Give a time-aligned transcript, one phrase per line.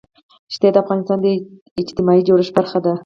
[0.53, 1.27] ښتې د افغانستان د
[1.81, 2.93] اجتماعي جوړښت برخه ده.